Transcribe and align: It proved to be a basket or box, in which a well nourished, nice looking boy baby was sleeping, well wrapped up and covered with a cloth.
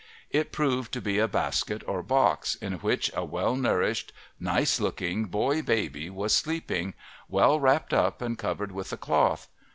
It 0.31 0.51
proved 0.51 0.91
to 0.93 0.99
be 0.99 1.19
a 1.19 1.27
basket 1.27 1.83
or 1.85 2.01
box, 2.01 2.55
in 2.55 2.73
which 2.79 3.11
a 3.13 3.23
well 3.23 3.55
nourished, 3.55 4.11
nice 4.39 4.79
looking 4.79 5.25
boy 5.25 5.61
baby 5.61 6.09
was 6.09 6.33
sleeping, 6.33 6.95
well 7.29 7.59
wrapped 7.59 7.93
up 7.93 8.19
and 8.19 8.35
covered 8.35 8.71
with 8.71 8.91
a 8.91 8.97
cloth. 8.97 9.47